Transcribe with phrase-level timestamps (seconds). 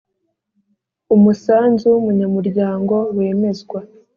[1.15, 3.79] Umusanzu w umunyamuryango wemezwa